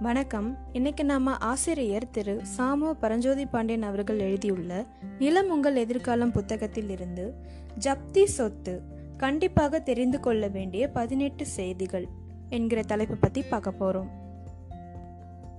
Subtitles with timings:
[0.00, 0.58] வணக்கம்.
[0.72, 2.42] இன்னைக்கு நாம ஆசிரியர் திரு.
[2.56, 4.86] சாமு பரஞ்சோதி பாண்டியன் அவர்கள் எழுதியுள்ள
[5.18, 7.34] நிலம் உங்கள் எதிர்காலம் புத்தகத்தில் இருந்து
[7.80, 8.82] ஜப்தி சொத்து
[9.16, 12.06] கண்டிப்பாக தெரிந்து கொள்ள வேண்டிய பதினெட்டு செய்திகள்
[12.48, 14.06] என்கிற தலைப்பு பத்தி பார்க்க போறோம்.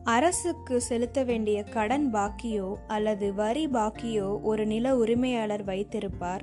[0.03, 6.41] அரசுக்கு செலுத்த வேண்டிய கடன் பாக்கியோ அல்லது வரி பாக்கியோ ஒரு நில உரிமையாளர் வைத்திருப்பார்.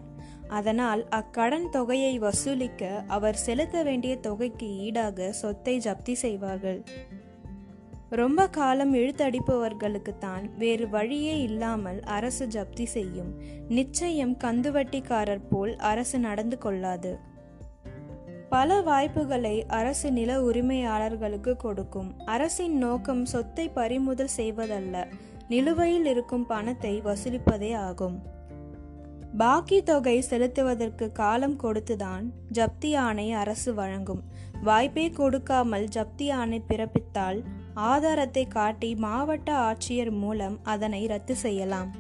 [0.49, 6.85] அதனால் அக்கடன் தொகையை வசூலிக்க அவர் செலுத்த வேண்டிய தொகைக்கு ஈடாக சொத்தை ஜப்தி செய்வார்கள்.
[8.13, 13.31] ரொம்ப காலம் இழுத்தடிப்பவர்களுக்குத்தான் வேறு வழியே இல்லாமல் அரசு ஜப்தி செய்யும்.
[13.69, 17.19] நிச்சயம் கந்துவட்டிக்காரர் போல் அரசு நடந்து கொள்ளாது.
[18.49, 22.19] பல வாய்ப்புகளை அரசு நில உரிமையாளர்களுக்கு கொடுக்கும்.
[22.25, 25.07] அரசின் நோக்கம் சொத்தை பறிமுதல் செய்வதல்ல
[25.49, 28.23] நிலுவையில் இருக்கும் பணத்தை வசூலிப்பதே ஆகும்.
[29.37, 34.23] பாக்கி தொகை செலுத்துவதற்கு காலம் கொடுத்துதான் ஜப்தி ஆணை அரசு வழங்கும்.
[34.63, 37.43] வாய்ப்பே கொடுக்காமல் ஜப்தி ஆணை பிறப்பித்தால்
[37.75, 41.93] ஆதாரத்தை காட்டி மாவட்ட ஆட்சியர் மூலம் அதனை ரத்து செய்யலாம்.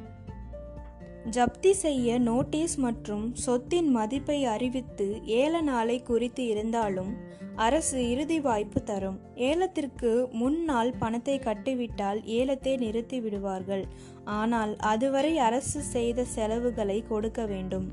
[1.30, 9.20] ஜப்தி செய்ய நோட்டீஸ் மற்றும் சொத்தின் மதிப்பை அறிவித்து ஏல நாளை குறித்து இருந்தாலும் அரசு இறுதி வாய்ப்பு தரும்.
[9.34, 13.86] ஏலத்திற்கு முன்னால் பணத்தை கட்டிவிட்டால் ஏலத்தை நிறுத்தி விடுவார்கள்.
[14.24, 17.92] ஆனால் அதுவரை அரசு செய்த செலவுகளை கொடுக்க வேண்டும்.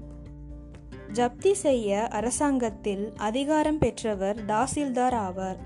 [1.14, 5.58] ஜப்தி செய்ய அரசாங்கத்தில் அதிகாரம் பெற்றவர் தாசில்தார் ஆவார்.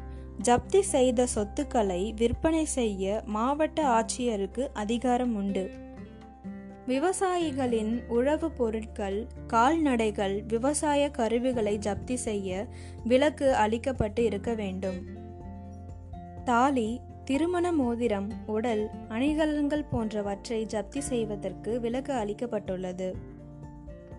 [0.42, 5.70] ஜப்தி செய்த சொத்துக்களை விற்பனை செய்ய மாவட்ட ஆட்சியருக்கு அதிகாரம் உண்டு.
[6.88, 12.68] விவசாயிகளின் உழவு பொருட்கள் கால்நடைகள் விவசாய கருவிகளை ஜப்தி செய்ய
[13.04, 15.06] விலக்கு அளிக்கப்பட்டு இருக்க வேண்டும்.
[16.46, 23.14] தாலி திருமண மோதிரம் உடல் அணிகலன்கள் போன்றவற்றை ஜப்தி செய்வதற்கு விலக்கு அளிக்கப்பட்டுள்ளது.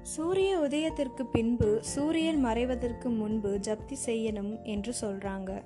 [0.03, 5.63] சூரிய உதயத்திற்கு பின்பு சூரியன் மறைவதற்கு முன்பு ஜப்தி செய்யணும் என்று சொல்றாங்க.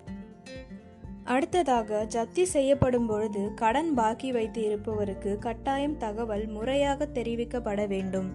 [1.28, 8.28] அடுத்ததாக ஜப்தி செய்யப்படும் பொழுது கடன் பாக்கி வைத்து இருப்பவருக்கு கட்டாயம் தகவல் முறையாக தெரிவிக்கப்பட வேண்டும்.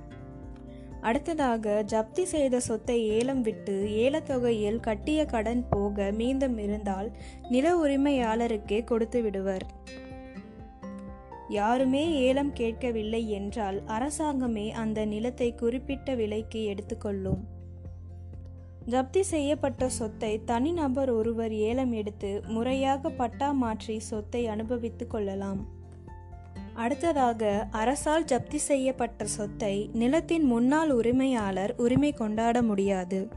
[1.02, 7.10] அடுத்ததாக ஜப்தி செய்த சொத்தை ஏலம் விட்டு ஏலத்தொகையில் கட்டிய கடன் போக மீதம் இருந்தால்
[7.50, 9.66] நில உரிமையாளருக்கே கொடுத்து விடுவர்.
[11.50, 17.44] யாருமே ஏலம் கேட்கவில்லை என்றால் அரசாங்கமே அந்த நிலத்தை குறிப்பிட்ட விலைக்கு எடுத்துக்கொள்ளும்.
[18.90, 25.68] ஜப்தி செய்யப்பட்ட சொத்தை தனிநபர் ஒருவர் ஏலம் எடுத்து முறையாக பட்டா மாற்றி சொத்தை அனுபவித்துக் கொள்ளலாம்.
[26.74, 33.30] அடுத்ததாக அரசால் ஜப்தி செய்யப்பட்ட சொத்தை நிலத்தின் முன்னாள் உரிமையாளர் உரிமை கொண்டாட முடியாது.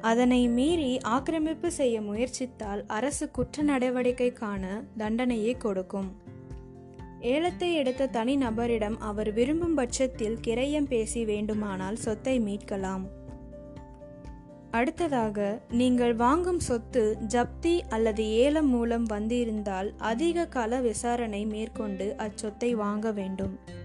[0.00, 6.16] அதனை மீறி ஆக்கிரமிப்பு செய்ய முயற்சித்தால் அரசு குற்ற நடவடிக்கைக்கான தண்டனையை கொடுக்கும்.
[7.20, 13.06] ஏலத்தை எடுத்த தனி நபரிடம் அவர் விரும்பும் பட்சத்தில் கிரையம் பேசி வேண்டுமானால் சொத்தை மீட்கலாம்.
[14.70, 23.12] அடுத்ததாக நீங்கள் வாங்கும் சொத்து ஜப்தி அல்லது ஏலம் மூலம் வந்திருந்தால் அதிக கால விசாரணை மேற்கொண்டு அச்சொத்தை வாங்க
[23.12, 23.75] வேண்டும்.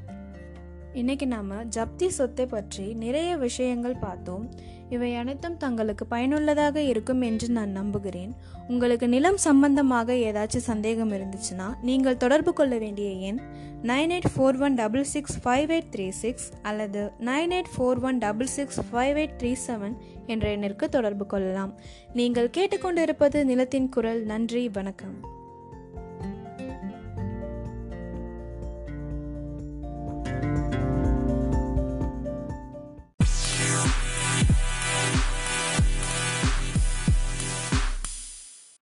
[0.94, 4.50] இன்னைக்கு நாம ஜப்தி சொத்தை பற்றி நிறைய விஷயங்கள் பார்த்தோம்.
[4.90, 8.31] இவை அனைத்தும் தங்களுக்கு பயனுள்ளதாக இருக்கும் என்று நான் நம்புகிறேன்.
[8.68, 13.41] உங்களுக்கு நிலம் சம்பந்தமாக ஏதாச்சும் சந்தேகம் இருந்துச்சுன்னா நீங்கள் தொடர்பு கொள்ள வேண்டிய எண்
[13.84, 18.18] nine eight four one double six five eight three six அல்லது nine eight four one
[18.18, 19.96] double six five eight three seven
[20.28, 21.73] என்ற எண்ணிற்கு தொடர்பு கொள்ளலாம்.
[22.13, 24.23] நீங்கள் கேட்டுக்கொண்டிருப்பது நிலத்தின் குரல்.
[24.23, 25.16] நன்றி வணக்கம்.